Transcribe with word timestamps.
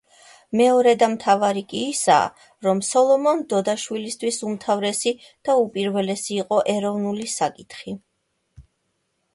მეორე 0.59 0.93
და 1.01 1.09
მთავარი 1.15 1.61
კი 1.73 1.81
ისაა, 1.89 2.47
რომ 2.67 2.81
სოლომონ 2.87 3.43
დოდაშვილისთვის 3.53 4.43
უმთავრესი 4.49 5.15
და 5.29 5.59
უპირველესი 5.67 6.35
იყო 6.41 6.63
ეროვნული 6.77 7.31
საკითხი. 7.39 7.97